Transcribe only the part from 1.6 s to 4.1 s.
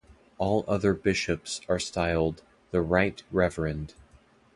are styled "The Right Reverend".